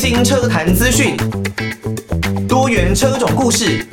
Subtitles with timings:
[0.00, 1.14] 新车坛资讯，
[2.48, 3.86] 多元车种故事，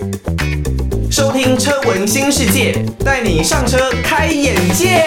[1.12, 5.04] 收听车闻新世界，带你上车开眼界。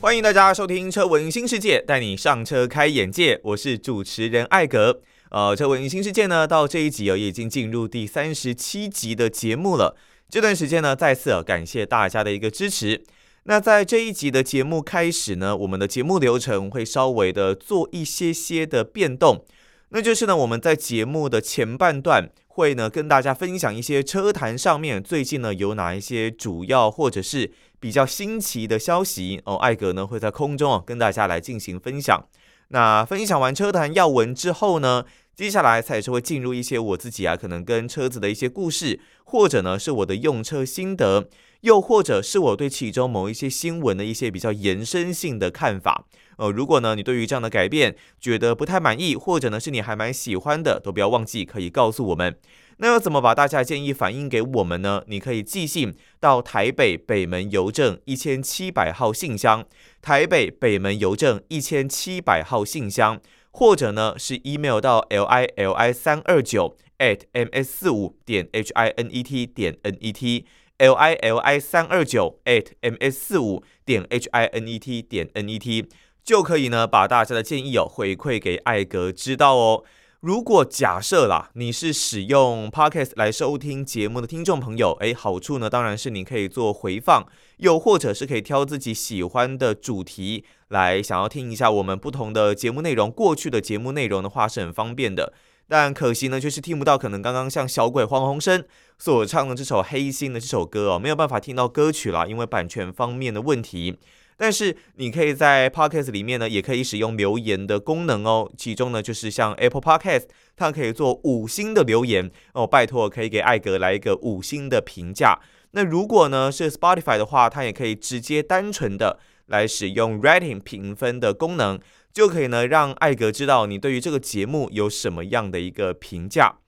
[0.00, 3.40] 欢迎大家收听车闻新世界，带你上车开眼界。
[3.44, 5.00] 我是主持人艾格。
[5.30, 9.96] 呃，车闻新世界呢，到这一集哦，已经进入第三十七集的节目了。
[10.28, 13.04] 这段时间呢，再次感谢大家的一个支持。
[13.46, 19.44] 那在这一集的节目开始呢，我们的节目流程会稍微的做一些些的变动，
[19.90, 32.26] 那就是呢，我们在节目的前半段会呢跟大家分享一些车坛上面最近呢有哪一些主要或者是比较新奇的消息哦，艾格呢会在空中啊跟大家来进行分享。
[32.68, 35.04] 那分享完车坛要闻之后呢，
[35.36, 41.28] 接下来才是会进入一些我自己啊可能跟车子的一些故事，或者呢是我的用车心得。
[41.64, 46.04] 又或者是我对其中某一些新闻的一些比较延伸性的看法，
[46.36, 52.36] 呃，如果呢你对于这样的改变觉得不太满意，或者呢是你还蛮喜欢的，都不要忘记可以告诉我们。
[52.76, 55.04] 那要怎么把大家建议反映给我们呢？
[55.06, 59.64] 你可以寄信到台北北门邮政一千七百号信箱，
[60.02, 63.18] 台北北门邮政一千七百号信箱，
[63.52, 69.22] 或者呢是 email 到 l i l i 三二九 at m s 四五点 h i n e
[69.22, 70.44] t 点 n e t。
[70.78, 75.48] L i l i 三二九 at m s 四五点 h i n e t 点 n
[75.48, 75.88] e t
[76.22, 79.84] 就可以呢，把大家的建议哦回馈给艾格知道哦。
[80.20, 87.26] 如果假设啦，你是使用 Podcast 来收听节目的听众朋友，诶，好处呢当然是你可以做回放，
[87.58, 93.10] 又或者是可以挑自己喜欢的主题来想要听一下我们不同的节目内容。
[93.10, 95.34] 过去的节目内容的话是很方便的。
[95.68, 98.62] 但可惜呢，就是听不到可能刚刚像小鬼黄鸿升
[98.98, 103.98] 所唱的这首《黑心》的这首歌哦，没有办法听到歌曲啦，因为版权方面的问题。
[104.36, 108.50] 但是你可以在 Podcast 里面呢，也可以使用留言的功能哦。
[108.58, 110.24] 其中呢，就是像 Apple Podcast，
[110.56, 115.38] 它可以做五星的留言哦，拜托可以给艾格来一个五星的评价。
[115.70, 121.78] 那如果呢是 Spotify 的话，它也可以直接单纯的来使用 Rating 评分的功能。
[122.14, 126.58] 就可以呢，让艾格知道你对于这个节目有什么样的一个评价。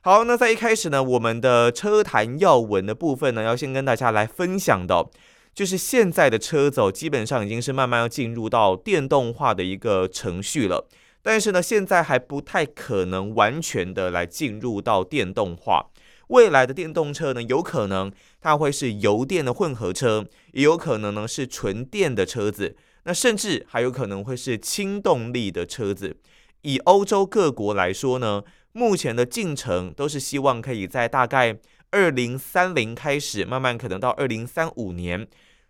[0.00, 5.08] 好，那在一开始呢，我们的车坛要闻的部分呢，要先跟大家来分享的，
[5.54, 10.88] 就是现在的车走基本上已经是慢慢要进入到电动化的一个程序了。
[11.22, 15.86] 但是呢，现在还不太可能完全的来进入到电动化。
[16.28, 22.76] 未来的电动车呢，有可能它会是油电的混合车，也有可能呢是纯电的车子。
[23.06, 26.16] 那甚至还有可能会是轻动力的车子。
[26.62, 31.56] 以欧洲各国来说呢，目前的进程都是希望可以在大概
[31.92, 35.28] 二零三零开始，慢慢可能到二零三五年，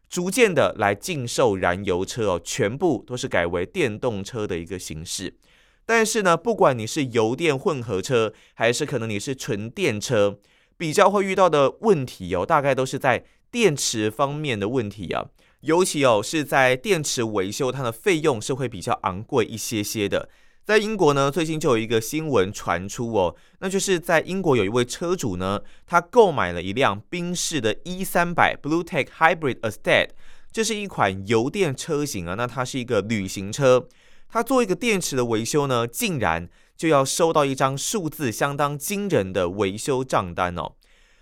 [0.09, 5.35] 逐渐的来禁售燃油车哦，全部都是改为电动车的一个形式。
[5.85, 10.39] 但是呢，不管你是油电混合车，还是可能你是纯电车，
[10.79, 15.27] 比较会遇到的问题哦，大概都是在电池方面的问题啊。
[15.67, 20.29] 尤其哦，是在电池维修，它的费用是会比较昂贵一些些的。
[20.65, 30.11] 在英国呢，最近就有一个新闻传出哦，那就是在英国有一位车主呢，他购买了一辆宾士的 E 三百 BlueTEC Hybrid Estate，
[30.53, 32.35] 这是一款油电车型啊。
[32.35, 33.89] 那它是一个旅行车，
[34.29, 40.75] 他做一个电池的维修呢，竟然就要收到一张数字相当惊人的维修账单哦。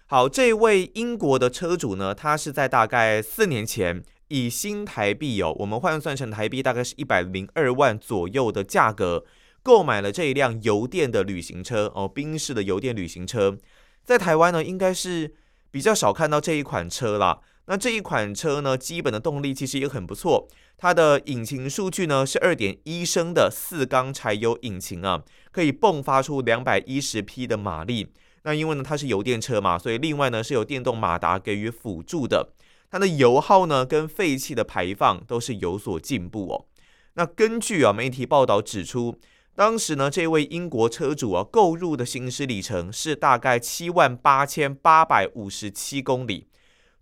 [0.06, 4.02] 好，这位英国的车主呢，他是在大概四年前。
[4.28, 9.24] 以新台币哦，我们换算成台币大概是一百零二万左右的价格，
[9.62, 13.56] 购买了这一辆油电的旅行车哦，宾士的油电旅行车，
[14.04, 15.34] 在台湾呢应该是
[15.70, 17.40] 比较少看到这一款车啦。
[17.66, 20.46] 那这一款车呢，基本的动力其实也很不错，
[20.76, 28.12] 它的引擎数据呢是二点一升的四缸柴油引擎啊，可以迸发出两百一十匹的马力。
[28.42, 32.50] 那因为呢它是油电车嘛，所以另外呢是有电动马达给予辅助的。
[32.94, 36.66] 它的油耗呢，跟废气的排放都是有所进步哦。
[37.14, 39.18] 那根据啊媒体报道指出，
[39.56, 46.46] 当时呢这位英国车主啊购入的行驶里程是大概七万八千八百五十七公里。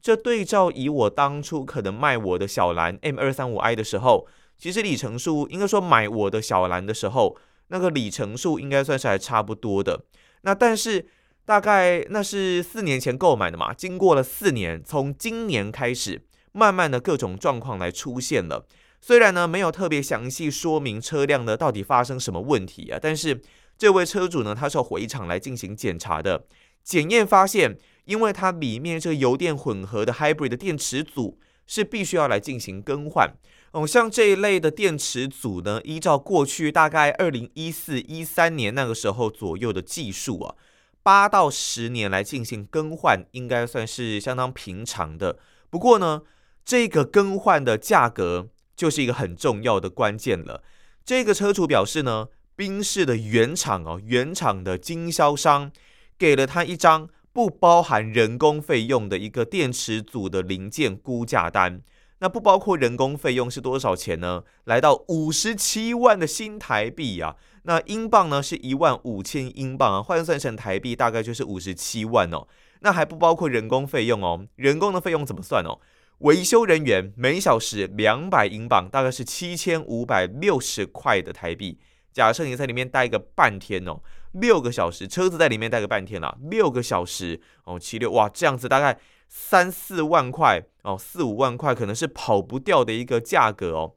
[0.01, 7.37] 这对照以我当初可能卖我的小蓝 M 二三五 i 的时候，其实里程数应该说买我的小蓝的时候，
[7.69, 10.07] 那个里程数应该算是还差不多的。
[10.41, 11.07] 那但是。
[11.45, 16.23] 大概那是四年前购买的嘛，经过了四年，从今年开始，
[16.53, 18.67] 慢慢的各种状况来出现了。
[19.01, 23.43] 虽然呢没有特别详细说明车辆呢到底发生什么问题啊，但是
[23.77, 26.47] 这位车主呢他是要回厂来进行检查的，
[26.85, 33.29] 检验发现，因为它里面这个油电混合的 hybrid 的电池组是必须要来进行更换，
[33.73, 40.55] 哦，像这一类的电池组呢，依照过去大概二零一四一三年那个时候左右的技术啊，
[41.03, 45.39] 八到十年来进行更换，应该算是相当平常的。
[45.69, 46.23] 不过呢，
[46.65, 50.63] 这个更换的价格就是一个很重要的关键了。
[51.05, 55.73] 这个车主表示呢，宾士的原厂哦，原厂的经销商
[56.17, 61.83] 给了他一张不包含人工费用的一个电池组的零件估价单。
[62.21, 64.45] 那不包括人工费用是多少钱呢？
[64.65, 67.35] 来到五十七万的新台币啊！
[67.63, 72.47] 那英镑呢是一万五千英镑啊，换算成台币大概就是五十七万哦。
[72.81, 75.79] 那还不包括人工费用哦，人工的费用怎么算哦？
[76.19, 81.79] 维修人员每小时两百英镑，大概是七千五百六十块的台币。
[82.13, 84.01] 假设你在里面待个半天哦，
[84.33, 88.99] 六个小时，车子在里面待个半天啦，六个小时哦，七六哇，这样子大概。
[89.35, 93.95] 三四万块哦，四五万块可能是跑不掉的一个价格哦。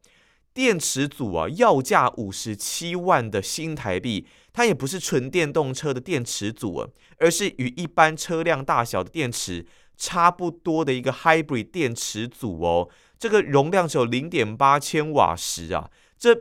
[0.55, 9.65] 电池组啊，要价五十七万的新台币，它也不是纯电动车的电池组啊，而是与一般车辆大小的电池
[9.97, 12.89] 差不多的一个 hybrid 电池组哦。
[13.19, 16.33] 这个容量只有零点八千瓦时啊，这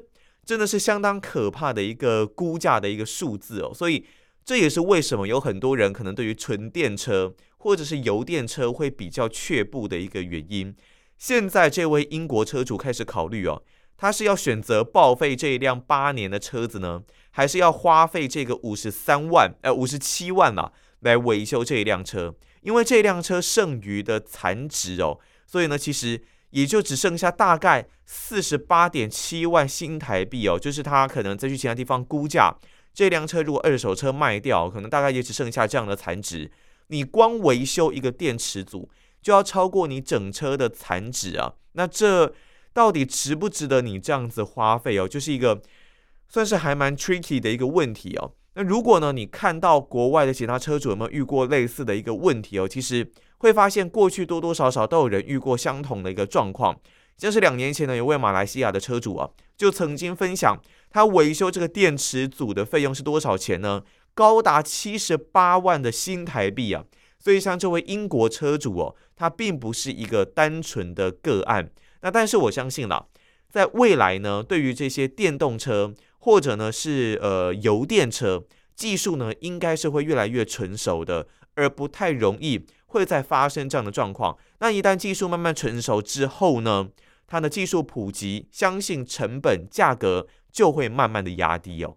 [0.44, 3.74] 真的是相当可怕的一个估价的一个数字哦。
[3.74, 4.06] 所以
[4.44, 7.34] 这也是为什么有很多人可能对于纯电车。
[7.64, 10.76] 或者是油电车会比较却步的一个原因。
[11.16, 13.62] 现在这位英国车主开始考虑哦，
[14.04, 20.70] 他是要选择报废这一辆八年的车子呢，还是要花费这个五十三万呃五十七万啊
[21.00, 22.34] 来维修这一辆车？
[22.60, 32.54] 因为这辆车剩余的残值哦，所以呢，其实也就只剩下大概四十八点七万新台币哦，就是他可能再去其他地方估价，
[32.92, 36.52] 这辆车如果二手车卖掉，可能大概也只剩下这样的残值。
[36.88, 38.90] 你光维修一个电池组
[39.22, 42.34] 就要超过你整车的残值啊，那这
[42.74, 45.08] 到底值不值得你这样子花费哦？
[45.08, 45.62] 就是一个
[46.28, 48.32] 算是还蛮 tricky 的一个问题哦。
[48.56, 52.68] 那如果呢，你看到国外的其他车主有没有遇过类似的一个问题哦？
[52.68, 56.78] 其实会发现过去多多少少都有人遇过相同的一个状况。
[57.16, 60.60] 像是两年前呢，有位马来西亚的车主啊，就曾经分享
[60.90, 63.82] 他维修这个电池组的费用是多少钱呢？
[64.14, 66.84] 高达七十八万的新台币啊！
[67.18, 71.70] 所以像这位英国车主哦，他并不是一个单纯的个案。
[72.04, 73.06] 那但是我相信啦，
[73.50, 78.44] 在未来呢，对于这些电动车或者呢是呃油电车，
[78.76, 84.36] 技术呢应该是会越来越成熟的，而不太容易会再发生这样的状况。
[84.58, 86.90] 那一旦技术慢慢成熟之后呢，
[87.26, 91.96] 它的技术普及，相信成本价格就会慢慢的压低哦。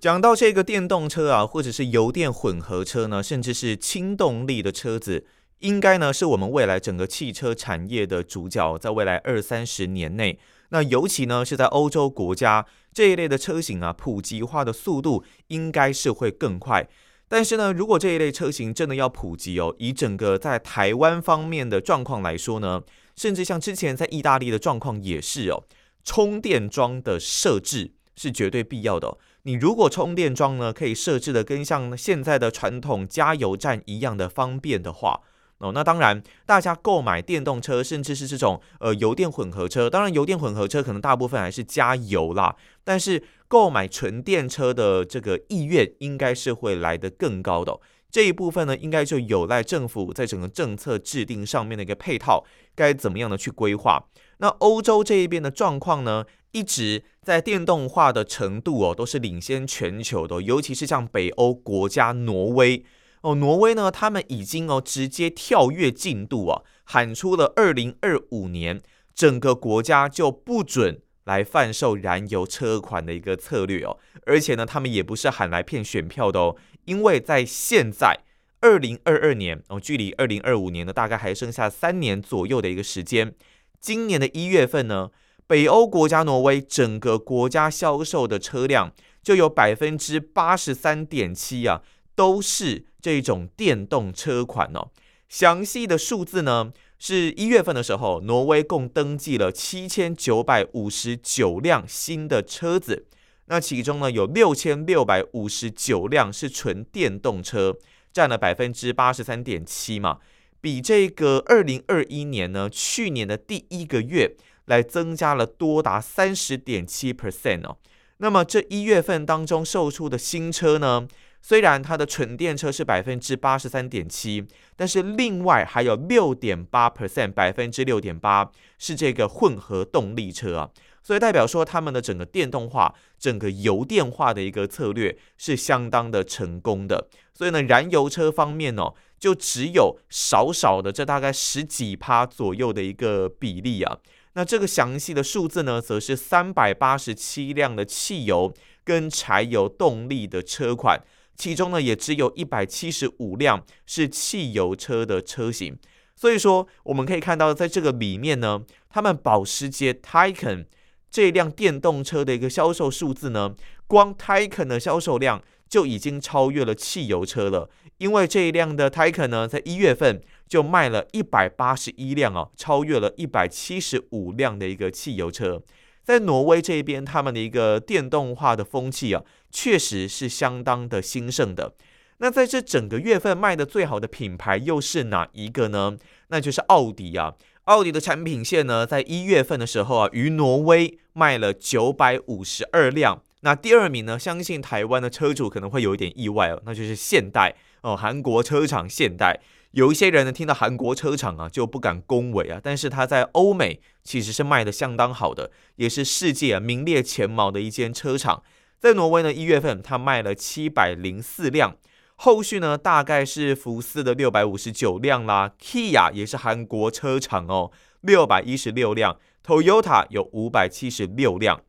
[0.00, 5.24] 讲到这个电动车啊，或者是油电混合车呢，甚至是轻动力的车子，
[5.60, 16.88] 应该呢是我们未来整个汽车产业的主角，在未来二三十年内，那尤其呢是在欧洲国家这一类的车型啊，普及化的速度应该是会更快。
[17.26, 22.82] 但是呢，如果这一类车型真的要普及哦，以整个在台湾方面的状况来说呢，
[23.16, 25.64] 甚至像之前在意大利的状况也是哦，
[26.04, 29.16] 充电桩的设置是绝对必要的。
[29.44, 35.22] 你如果充电桩呢，可以设置的跟像现在的传统加油站一样的方便的话，
[35.64, 42.54] 哦，那当然，大家购买电动车，甚至是这种呃油电混合车，当然油电混合车可能大部分还是加油啦，
[42.84, 47.80] 但是购买纯电车的这个意愿应该是会来得更高的。
[48.10, 52.44] 这一部分呢，应该就有赖政府在整个政策制定上面的一个配套，
[52.76, 54.04] 该怎么样的去规划。
[54.38, 62.84] 那欧洲这一边的状况呢，一直在电动化的程度哦，都是领先全球的，尤其是像北欧国家挪威
[63.24, 68.82] 哦，挪威呢，他们已经哦直接跳跃进度啊，喊出了二零二五年
[69.14, 78.20] 整个国家就不准来贩售燃油车款的一个策略哦，而且呢，他们也不是喊来骗选票的哦，因为在现在
[78.60, 83.34] 二零二二年哦，距离二零二五年呢，大概还剩下三年左右的一个时间，
[83.80, 85.10] 今年的一月份呢。
[85.46, 88.90] 北欧国家挪威整个国家销售的车辆
[89.22, 91.82] 就有百分之八十三点七啊，
[92.14, 94.90] 都是这种电动车款哦。
[95.28, 103.06] 详细的数字呢，是一月份的时候，挪威共登记了七千九百五十九辆新的车子，
[103.46, 107.76] 那其中呢有六千六百五十九辆是纯电动车，
[108.12, 110.18] 占了百分之八十三点七嘛，
[110.60, 114.36] 比这个二零二一年呢，去年的第一个月。
[114.66, 117.76] 来增加了多达三十点七 percent 哦。
[118.16, 121.06] 那么这一月份当中售出的新车呢，
[121.46, 124.42] 虽然它的纯电车是百分之八十三点七，
[124.76, 130.70] 但是另外还有六点八 percent，百分之六点八是这个混合动力车啊。
[131.02, 137.08] 所以代表说，他们的整个电动化、整个油电化的一个策略是相当的成功的。
[137.34, 143.98] 所以呢，燃油车方面呢、哦，就只有少少的这大概十几趴左右的一个比例啊。
[144.32, 150.98] 那这个详细的数字呢，则是三百八十七辆的汽油跟柴油动力的车款，
[151.36, 155.76] 其中呢，也只有一百七十五辆是汽油车的车型。
[156.16, 160.66] 所以说，我们可以看到，在这个里面呢，他们保时捷 Taycan。
[161.10, 163.54] 这辆电动车的一个销售数字呢，
[163.86, 167.70] 光 Taycan 的销售量就已经超越了汽油车了。
[167.98, 175.62] 因为这一辆的 Taycan 呢，在一月份就卖了一百八十一辆哦，超越了一百七十五辆的一个汽油车。
[176.02, 179.22] 在挪威这边，他们的一个电动化的风气啊，
[179.54, 181.74] 确实是相当的兴盛的。
[182.18, 185.96] 那在这整个月份卖的最好的品牌又是哪一个呢？
[186.28, 187.34] 那就是奥迪啊。
[187.64, 193.22] 奥迪的产品线呢，在一月份的时候啊，于挪威卖了九百五十二辆。
[193.40, 199.40] 那第二名呢，相信台湾的车主可能会有一点意外哦，那就是现代哦，韩国车厂现代。
[199.72, 208.42] 有一些人呢，听到韩国车厂啊，就不敢恭维啊，但是它在欧美其实是卖得相当好的，也是世界啊名列前茅的一间车厂。
[208.78, 211.76] 在挪威呢，一月份它卖了七百零四辆。
[212.16, 221.62] 后续呢，大概是福斯的六百五十九辆啦，Kia 也是韩国车厂哦，六百一十六辆，Toyota 有五百七十六辆。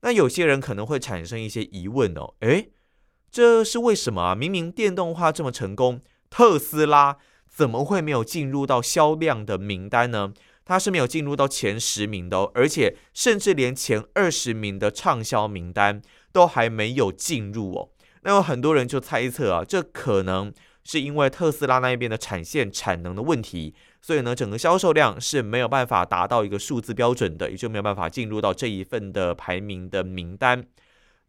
[0.00, 2.70] 那有些人可能会产生一些疑问哦，诶，
[3.30, 4.34] 这是为什么啊？
[4.34, 6.00] 明明电动化这么成功，
[6.30, 10.32] 特斯拉怎么会没有进入到销量的名单呢？
[10.64, 16.00] 它是没有进入到前十名的哦，而且甚至连前二十名的畅销名单
[16.32, 17.88] 都还没有进入哦。
[18.22, 20.52] 那有很多人就猜测啊，这可能
[20.84, 30.66] 是因为特斯拉那一边的产线产能的问题，所以呢，整个销售量是没有办法达到一个数字标准的，也就没有办法进入到这一份的排名的名单。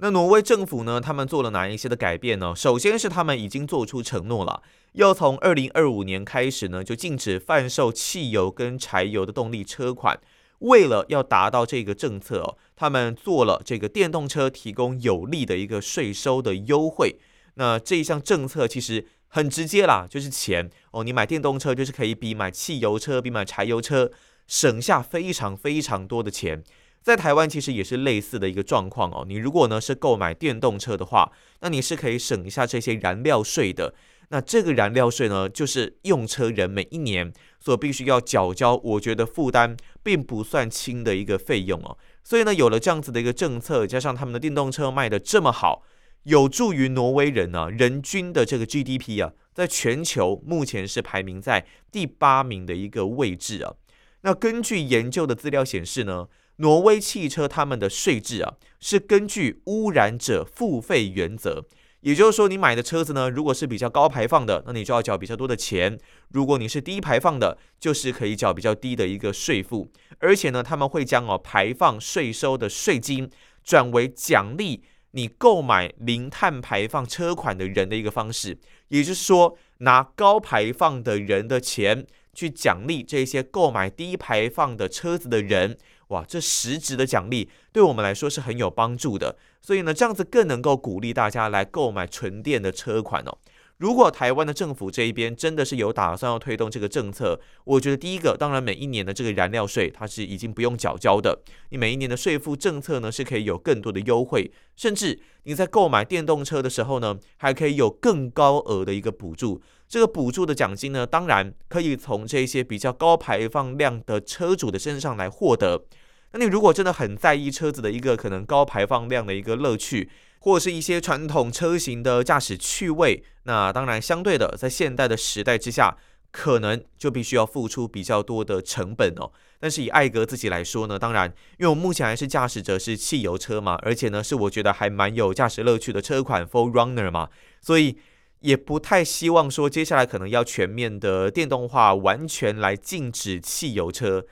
[0.04, 2.56] 那挪威政府呢，他们做了哪一些的改变呢？
[2.56, 10.20] 首先是他们已经做出承诺了，要从二零二五年开始呢，就禁止贩售汽油跟柴油的动力车款。
[10.58, 17.20] 为了要达到这个政策，他们做了这个电动车提供有利的一个税收的优惠。
[17.54, 21.04] 那这一项政策其实很直接啦，就是钱哦。
[21.04, 24.12] 你买电动车就是可以比买汽油车、比买柴油车
[24.48, 26.64] 省下非常非常多的钱。
[27.02, 29.26] 在台湾其实也是类似的一个状况哦。
[29.28, 31.32] 你如果呢是购买电动车的话，
[31.62, 33.94] 那你是可以省一下这些燃料税的。
[34.30, 41.98] 那这个燃料税呢，就是用车人每一年所必须要缴交，我觉得负担并不算轻的一个费用哦。
[42.24, 45.84] 所以呢，有了这样子的一个政策，加上他们的电动车卖得这么好，
[46.24, 53.74] 有助于挪威人呢、啊，人均的这个 GDP 啊，在全球目前是排名在第八名的一个位置啊。
[54.22, 56.28] 那根据研究的资料显示呢，
[56.62, 61.66] 挪威汽车他们的税制啊，是根据污染者付费原则。
[62.02, 65.98] 也就是说，你买的车子呢，如果是比较高排放的，那你就要缴比较多的钱；
[66.30, 69.92] 如果你是低排放的，就是可以缴比较低的一个税负。
[70.20, 73.30] 而且呢，他们会将哦排放税收的税金
[73.64, 78.58] 转为奖励你购买零碳排放车款的人的一个方式。
[78.90, 85.78] 也就是说，拿高排放的人的钱去奖励这些购买低排放的车子的人。
[86.12, 93.38] 哇，这实质的奖励对我们来说是很有帮助的，所以呢，这样子更能够鼓励大家来购买纯电的车款哦。
[93.78, 109.62] 如果台湾的政府这一边真的是有打算要推动这个政策，我觉得第一个，当然每一年的这个燃料税它是已经不用缴交的，你每一年的税负政策呢是可以有更多的优惠，甚至你在购买电动车的时候呢，还可以有更高额的一个补助。
[109.88, 115.86] 这个补助的奖金呢，当然可以从这些比较高排放量的车主的身上来获得。
[116.34, 120.10] 那你如果真的很在意车子的一个可能高排放量的一个乐趣，
[120.40, 125.98] 或者是一些传统车型的驾驶趣味，那当然相对的，在现代的时代之下，
[126.32, 129.32] 可能就必须要付出比较多的成本哦。
[129.60, 131.28] 但是以艾格自己来说呢，当然，
[131.60, 137.98] 因为我目前还是驾驶者是汽油车嘛，而且呢是我觉得还蛮有驾驶乐趣的车款 4Runner 嘛，所以
[138.40, 144.26] 也不太希望说接下来可能要全面的电动化，完全来禁止汽油车。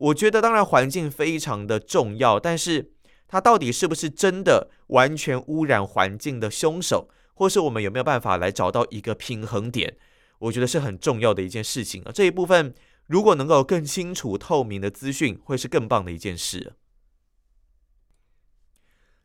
[0.00, 2.92] 我觉得当然环境非常的重要，但是
[3.26, 9.96] 它到底是不是真的完全污染环境的凶手，或是我们有没有办法来找到一个平衡点？
[10.38, 12.12] 我觉得是很重要的一件事情啊。
[12.14, 12.72] 这一部分
[13.06, 16.74] 如果能够更清楚透明的资讯，会是更棒的一件事。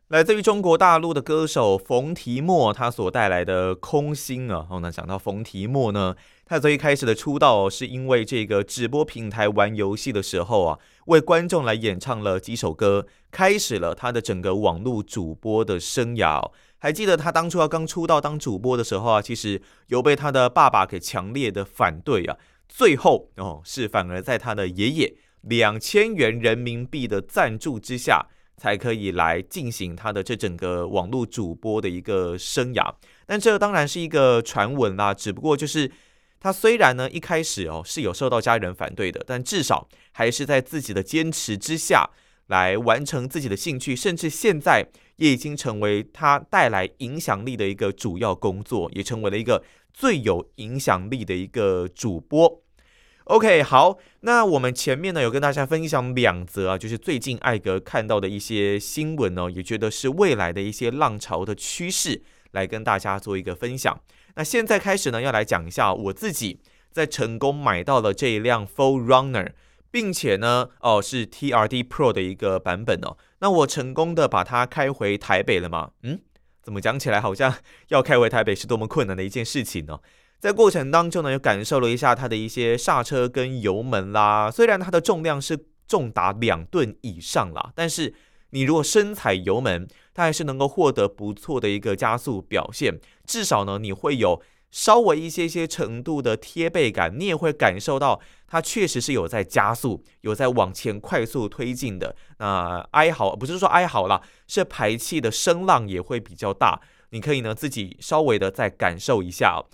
[0.08, 16.50] 来自于中国大陆的歌手冯提莫，他所带来的《空心》啊，然后呢，讲到冯提莫呢，他最一开始的出道是因为这个直播平台玩游戏的时候啊，为观众来演唱了几首歌，开始了他的整个网络主播的生涯。
[16.76, 22.36] 还记得他当初要刚出道当主播的时候啊，其实有被他的爸爸给强烈的反对啊，
[22.68, 28.26] 最后哦，是反而在他的爷爷两千元人民币的赞助之下。
[28.56, 32.94] 才可以来进行他的这整个网络主播的一个生涯，
[33.26, 35.12] 但这当然是一个传闻啦。
[35.12, 35.90] 只不过就是
[36.40, 42.08] 他虽然呢一开始哦是有受到家人反对的，但至少还是在自己的坚持之下
[42.46, 52.60] 来完成自己的兴趣，甚至现在也已经成为他带来影响力的一个主要工作，也成为了一个最有影响力的一个主播。
[53.24, 63.98] OK，好，那我们前面呢有跟大家分享两则啊，就是最近艾格看到的一些新闻呢，也觉得是未来的一些浪潮的趋势，来跟大家做一个分享。
[64.34, 69.52] 那现在开始呢，要来讲一下我自己在成功买到了这一辆 4Runner，
[69.90, 73.16] 并且呢，哦是 TRD Pro 的一个版本哦。
[73.38, 75.92] 那我成功的把它开回台北了吗？
[76.02, 76.20] 嗯，
[76.62, 77.54] 怎么讲起来好像
[77.88, 80.00] 要开回台北是多么困难的一件事情呢？
[80.44, 84.50] 在过程当中呢，又感受了一下它的一些刹车跟油门啦。
[84.50, 85.58] 虽然它的重量是
[85.88, 88.12] 重达两吨以上啦，但是
[88.50, 93.00] 你如果深踩油门，它还是能够获得不错的一个加速表现。
[93.26, 102.14] 至少呢，你会有稍微一些些程度的贴背感，你也会感受到它确实是有在加速，有在往前快速推进的。
[102.36, 106.82] 那哀嚎不是说哀嚎啦，是排气的声浪也会比较大。
[107.08, 109.64] 你可以呢自己稍微的再感受一下哦。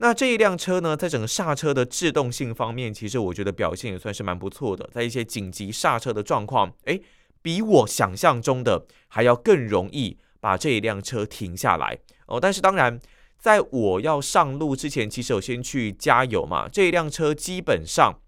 [0.00, 4.88] 那这一辆车呢，在整个刹车的制动性方面，其实我觉得表现也算是蛮不错的。
[4.92, 7.02] 在一些紧急刹车的状况，诶，
[7.42, 12.38] 比我想象中的还要更容易把这一辆车停下来哦。
[12.40, 13.00] 但是当然，
[13.38, 16.68] 在我要上路之前，其实我先去加油嘛。
[16.68, 18.20] 这一辆车基本上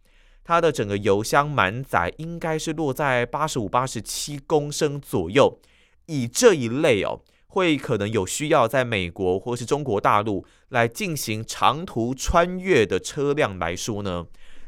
[0.43, 5.61] 它的整个油箱满载应该是落在八十五、八十七公升左右。
[6.06, 7.21] 以这一类哦。
[7.50, 14.26] 会可能有需要在美国或是中国大陆来进行长途穿越的车辆来说呢，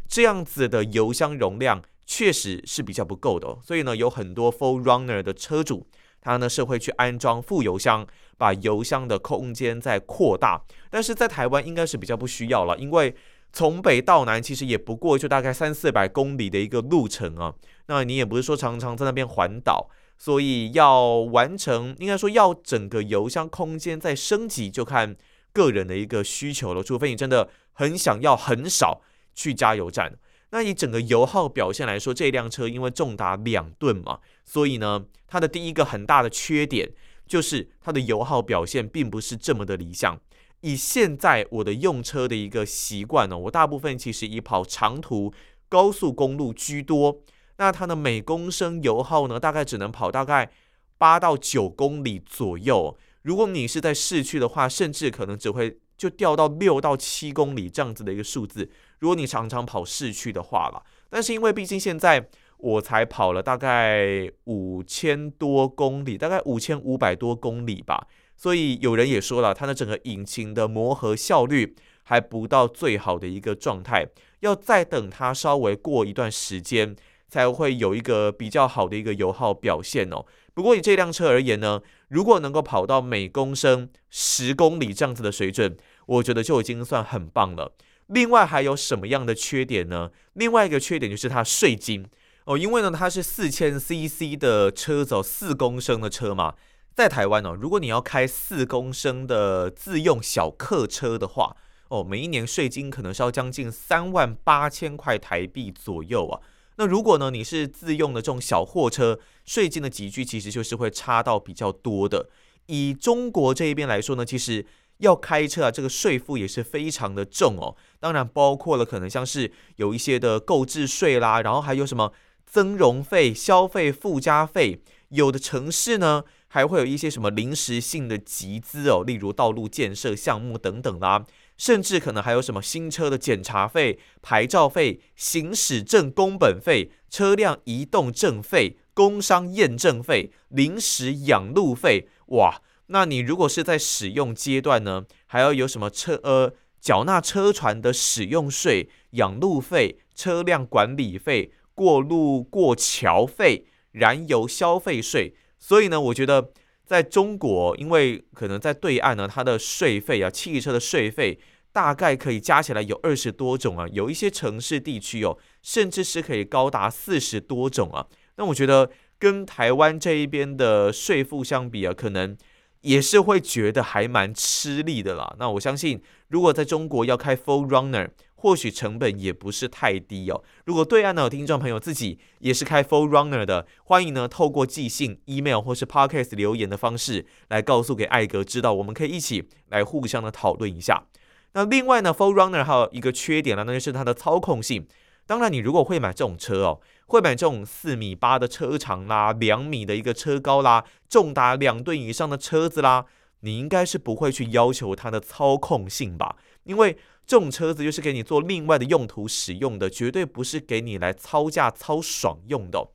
[0.09, 3.57] 这样子的油箱容量确实是比较不够的。
[3.63, 5.87] 所以呢，有很多 4Runner 的车主，
[6.21, 8.05] 他呢是会去安装副油箱，
[8.37, 10.61] 把油箱的空间再扩大。
[10.91, 13.15] 但是在台湾应该是比较不需要了，因为
[13.53, 17.55] 从北到南其实也不过就大概三四百公里的一个路程啊。
[17.87, 19.89] 那你也不是说常常在那边环岛。
[20.23, 25.17] 所以要完成，应该说要整个油箱空间再升级，就看
[25.53, 26.81] 个人的一个需求了。
[26.81, 29.03] 除非你真的很想要很少
[29.35, 30.17] 去加油站。
[30.51, 36.93] 那以整个油耗表现来说，这辆车因为重达两吨嘛，所以呢，它的第一个很大的缺点
[37.27, 40.17] 就是它的油耗表现并不是这么的理想。
[40.61, 45.35] 以现在我的用车的一个习惯呢，我大部分其实以跑长途
[45.69, 47.23] 高速公路居多。
[47.59, 50.51] 那它的每公升油耗呢，大概只能跑大概
[50.99, 52.97] 八到九公里左右。
[53.23, 58.69] 如果你是在市区的话，甚至可能只会就掉到六到七公里这样子的一个数字。
[58.99, 74.07] 如果你常常跑市区的话了，但是因为毕竟现在我才跑了大概五千多公里，大概五千五百多公里吧，所以有人也说了，它的整个引擎的磨合效率还不到最好的一个状态，
[74.41, 76.97] 要再等它稍微过一段时间。
[77.33, 80.23] 才会有一个比较好的一个油耗表现哦。
[80.53, 87.73] 不过以这辆车而言呢，如果能够跑到每公升十公里这样子的水准，我觉得就已经算很棒了。
[88.09, 90.11] 另外还有什么样的缺点呢？
[90.35, 92.07] 另外一个缺点就是它税金
[92.45, 96.53] 哦，因为呢它是四千 CC 的车走四公升的车嘛，
[96.95, 101.57] 在台湾哦，如果你要开四公升的自用小客车的话
[101.89, 106.39] 哦，每一年税金可能是要将近三万八千块台币左右啊。
[106.77, 112.29] 那如果呢，你是自用的这种小货车，税金的集聚其实就是会差到比较多的。
[112.67, 114.65] 以中国这一边来说呢，其实
[114.99, 117.77] 要开车啊，这个税负也是非常的重哦。
[118.01, 122.13] 当然包括了可能像是有一些的购置税啦，然后还有什么
[122.47, 124.81] 增容费、消费附加费。
[125.09, 131.27] 有的城市呢，还会有一些什么临时性的集资哦，例如道路建设项目等等啦。
[131.63, 142.61] 甚至可能还有什么新车的检查费、牌照费、行驶证工本费、车辆移动证费、工商验证费、临时养路费，哇！
[142.87, 155.37] 那你如果是在使用阶段呢，还要有什么车呃缴纳车船的使用税、养路费、车辆管理费、过路过桥费、燃油消费税。
[155.61, 156.51] 所以呢，我觉得
[156.85, 161.39] 在中国，因为可能在对岸呢，它的税费啊，汽车的税费
[161.73, 168.07] 大概可以加起来有二十多种啊，有一些城市地区哦，甚至是可以高达四十多种啊。
[168.37, 172.37] 那我觉得跟台湾这一边的税负相比啊，可能
[172.83, 175.35] 也是会觉得还蛮吃力的啦。
[175.39, 178.09] 那我相信，如果在中国要开 Full Runner
[178.43, 180.43] 或许成本也不是太低哦。
[180.65, 191.05] 如果对岸的听众朋友自己也是开 4Runner 的，欢迎呢透过寄信、email 或是 podcast 留言的方式来告诉给艾格知道，我们可以一起来互相的讨论一下。
[191.53, 194.89] 那另外呢，Full Runner 还有一个缺点呢，那就是它的操控性。
[195.25, 203.07] 当然，你如果会买这种车哦，会买这种四米八的车长啦，两米的一个车高啦，重达两吨以上的车子啦，
[203.41, 206.35] 你应该是不会去要求它的操控性吧？
[206.65, 206.97] 因为
[207.33, 212.87] 这种车子就是给你做另外的用途使用的，绝对不是给你来操驾操爽用的。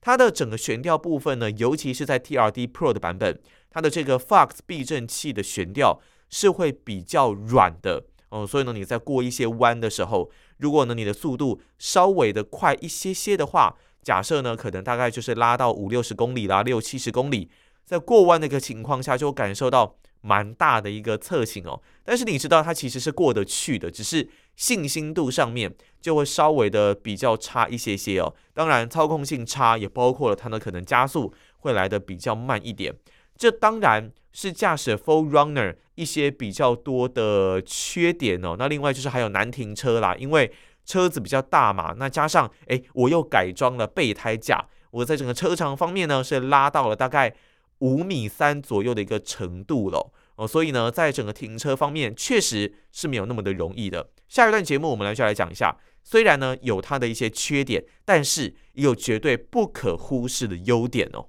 [0.00, 6.00] 它的整个悬吊部分呢，尤其是在 TRD Pro 的版本，它的这个 Fox 避震器的悬吊
[6.30, 17.50] 是会比较软的哦，所以呢，你在过一些弯的时候，如果呢你的速度稍微的快一些些的话，假设呢可能大概就是拉到五六十公里啦，六七十公里，
[17.84, 19.96] 在过弯的一个情况下，就感受到。
[20.22, 28.32] 蛮大的一个侧倾哦，但是你知道它其实是过得去的，只是信心度上面就会稍微的比较差一些些哦。
[28.54, 32.94] 当然，操控性差也包括了它的可能加速会来得比较慢一点，
[33.36, 38.54] 这当然是驾驶 4Runner 一些比较多的缺点哦。
[38.56, 40.52] 那另外就是还有难停车啦，因为
[40.86, 47.34] 车子比较大嘛，那加上诶，我又改装了备胎架，我在整个车长方面呢是拉到了大概。
[47.82, 54.10] 五米三左右的一个程度了哦，所以呢，在整个停车方面确实是没有那么的容易的。
[54.28, 61.26] 下一段节目我们来就来讲一下，虽然呢有它的一些缺点，但是也有绝对不可忽视的优点哦。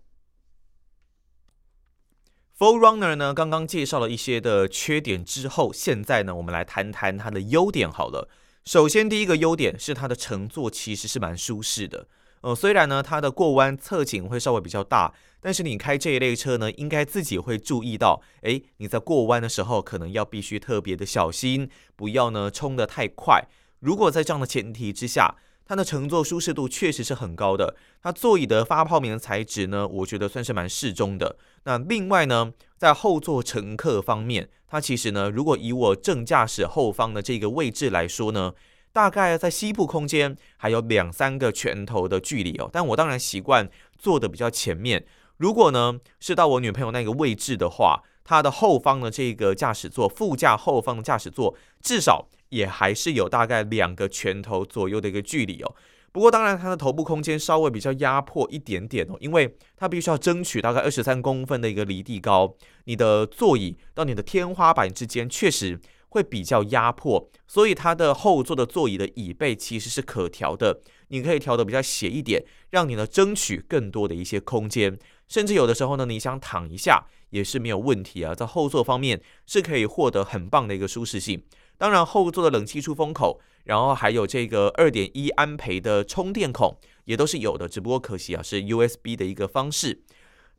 [2.56, 8.30] for Runner 呢刚刚介绍了一些的缺点之后，现在呢我们来谈谈它的优点好了。
[8.64, 12.08] 首先第一个优点是它的乘坐其实是蛮舒适的。
[12.44, 23.48] 呃，虽然呢，它的过弯侧倾会稍微比较大，但是你开这一类车呢，应该自己会注意到，诶，你在过弯的时候可能要必须特别的小心，不要呢冲得太快。
[23.80, 27.78] 如果在这样的前提之下，它的乘坐舒适度确实是很高的。
[28.02, 31.38] 它座椅的发泡棉的材质呢，我觉得算是蛮适中的。
[31.64, 38.54] 那另外呢，在后座乘客方面，它其实呢，如果以我正驾驶后方的这个位置来说呢。
[38.94, 45.04] 大概在膝部空间还有两三个拳头的距离哦，但我当然习惯坐的比较前面。
[45.38, 55.76] 如果呢是到我女朋友那个位置的话，她的后方的这个驾驶座，副驾后方的驾驶座，至少也还是有大概两个拳头左右的一个距离哦。
[56.12, 62.54] 不过当然，它的头部空间稍微比较压迫一点点哦，因为它必须要争取大概二十三公分的一个离地高，
[62.84, 65.82] 你的座椅到你的天花板之间确实。
[66.14, 78.36] 会比较压迫，所以它的后座的座椅的椅背其实是可调的，你可以调得比较斜一点，让你呢争取更多的一些空间，甚至有的时候呢，你想躺一下也是没有问题啊。
[78.36, 81.44] 在后座方面是可以获得很棒的一个舒适性。
[81.80, 90.04] 当然，后座的冷气出风口，然后还有这个二点一安培的充电孔也都是有的，只不过可惜啊是 USB 的一个方式。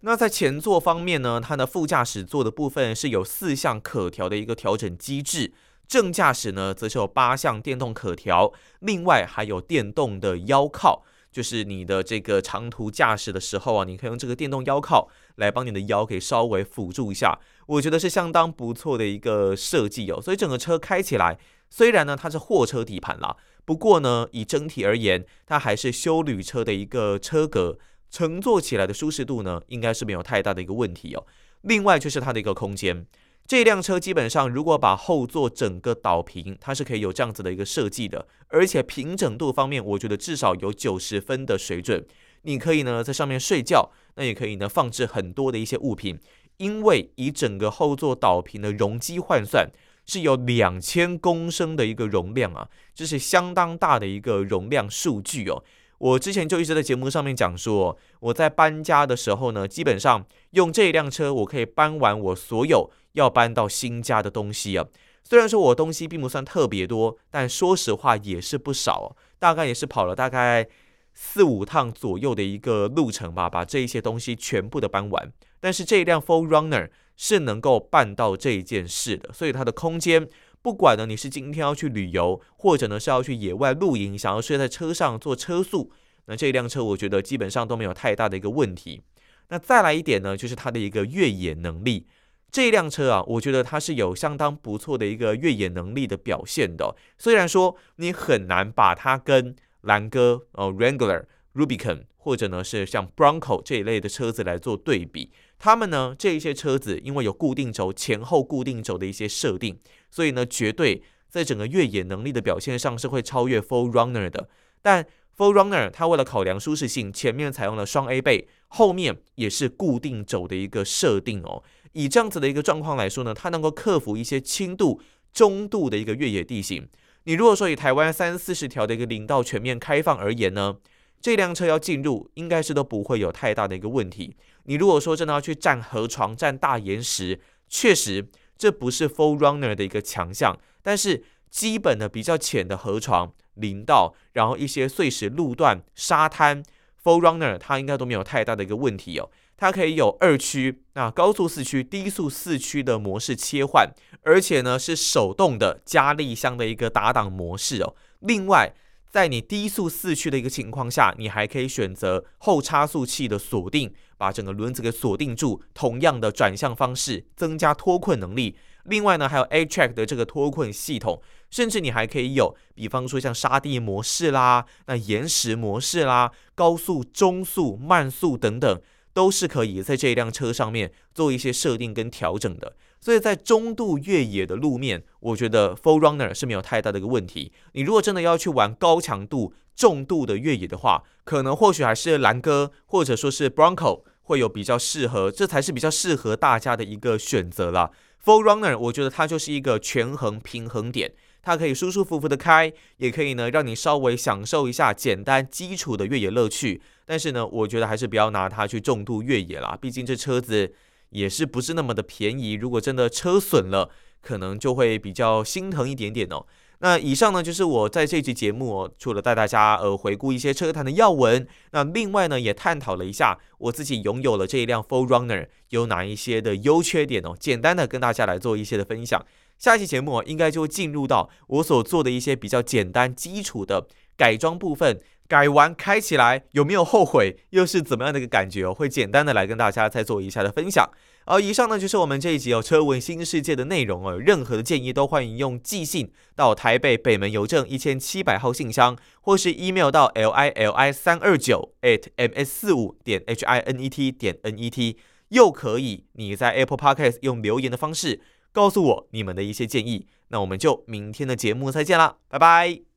[0.07, 5.55] 那在前座方面呢，它的副驾驶座的部分是有四项可调的一个调整机制，
[5.89, 20.21] 正驾驶呢则是有八项电动可调，另外还有电动的腰靠，就是你的这个长途驾驶的时候啊，你可以用这个电动腰靠来帮你的腰给稍微辅助一下，我觉得是相当不错的一个设计哦。
[20.21, 21.39] 所以整个车开起来，
[21.71, 27.79] 虽然呢它是货车底盘啦，不过呢以整体而言，它还是休旅车的一个车格。
[28.15, 31.27] 乘坐起来的舒适度呢，应该是没有太大的一个问题哦。
[31.63, 33.05] 另外就是它的一个空间，
[33.45, 42.07] 这辆车基本上如果把后座整个倒平，它是可以有这样子的一个设计的，而且平整度方面，我觉得至少有九十分的水准。
[42.43, 46.17] 你可以呢在上面睡觉，那也可以呢放置很多的一些物品，
[46.59, 49.69] 因为以整个后座倒平的容积换算，
[50.07, 55.65] 是有两千公升的一个容量啊，这是相当大的一个容量数据哦。
[56.05, 64.87] 我之前就一直在节目上面讲说，我在搬家的时候呢，基本上用这一辆车，我可以搬完我所有要搬到新家的东西啊。
[65.23, 70.69] 虽然说我东西并不算特别多，但说实话也是不少，大概也是跑了大概
[71.15, 75.33] 四五趟左右的一个路程吧，把这一些东西全部的搬完。
[75.59, 80.29] 但是这一辆 4Runner 是能够办到这一件事的，所以它的空间。
[80.65, 85.93] 不管呢，你是今天要去旅游，或者呢是要去野外露营，想要睡在车上做车宿，
[86.25, 89.03] 那这一辆车我觉得基本上都没有太大的一个问题。
[89.51, 92.07] 那再来一点呢，就是它的一个越野能力。
[92.51, 96.97] 这一辆车啊，我觉得它是有相当不错的一个越野能力的表现的。
[97.19, 105.31] 虽然说你很难把它跟兰哥、呃 Wrangler、Rubicon 或者呢是像 Bronco 这一类的车子来做对比，
[105.65, 109.79] 他们呢这一些车子因为有固定轴前后固定轴的一些设定，
[110.11, 114.51] 所以呢绝对在整个越野能力的表现上是会超越 4Runner 的。
[114.83, 115.07] 但
[115.39, 121.63] 4Runner 它为了考量舒适性，前面采用了双 A 背，后面也是固定轴的一个设定哦。
[121.93, 125.01] 以这样子的一个状况来说呢，它能够克服一些轻度、
[125.33, 126.87] 中度的一个越野地形。
[127.23, 130.77] 你如果说以台湾三四十条的一个林道全面开放而言呢，
[131.23, 134.37] 这辆车要进入，应该是都不会有太大的一个问题。
[134.65, 140.59] 你如果说真的要去占河床、占大岩石，确实这不是 Full Runner 的一个强项。
[140.83, 146.63] 但是基本的比较浅的河床、林道，然后一些碎石路段、沙滩
[147.03, 149.31] ，Full Runner 它应该都没有太大的一个问题哦。
[149.57, 153.89] 它可以有二驱、啊高速四驱、低速四驱的模式切换，
[154.23, 157.95] 而且呢是手动的加力箱的一个打档模式哦。
[158.19, 158.75] 另外，
[159.15, 165.63] 在你低速四驱的一个情况下，你还可以选择后差速器的锁定，把整个轮子给锁定住。
[165.73, 168.57] 同样的转向方式，增加脱困能力。
[168.87, 182.75] 另外呢，还有 A-Track 的这个脱困系统，甚至你还可以有，比方说像沙地模式啦、那岩石模式啦、高速、中速、慢速等等，都是可以在这一辆车上面做一些设定跟调整的。
[183.05, 187.53] 所以在中度越野的路面，我觉得 4Runner 是没有太大的一个问题。
[187.75, 197.91] 你如果真的要去玩高强度、重度的越野的话，可能或许还是兰哥或者说是 Bronco 会有比较适合，这才是比较适合大家的一个选择啦。
[198.25, 201.13] 4Runner 我觉得它就是一个权衡平衡点，
[201.43, 206.81] 它可以舒舒服服的开，也可以呢让你稍微享受一下简单基础的越野乐趣。
[207.05, 210.73] 但是呢，我觉得还是不要拿它去重度越野啦，毕竟这车子。
[211.15, 213.89] 也是不是那么的便宜，如果真的车损了，
[214.21, 216.45] 可能就会比较心疼一点点哦。
[216.81, 229.25] 那以上呢，就是我在这期节目哦，除了带大家呃回顾一些车坛的要闻，那另外呢也探讨了一下我自己拥有了这一辆 4Runner 有哪一些的优缺点哦，简单的跟大家来做一些的分享。
[229.57, 235.01] 下期节目应该就进入到我所做的一些比较简单基础的改装部分。
[235.27, 237.37] 改完开起来有没有后悔？
[237.51, 238.75] 又是怎么样的一个感觉哦？
[238.75, 240.89] 会简单的来跟大家再做一下的分享。
[241.27, 244.19] 而以上呢就是我们这一集有、车闻新世界的内容哦。
[244.19, 253.89] 任何的建议都欢迎用寄信到台北北门邮政一千七百号信箱，或是 email 到 l i l i 三二九 at m s 四五点 h i n e
[253.89, 254.99] t 点 n e t。
[255.29, 258.21] 又可以你在 Apple Podcast 用留言的方式
[258.53, 260.07] 告诉我你们的一些建议。
[260.29, 262.94] 那我们就明天的节目再见啦，拜拜。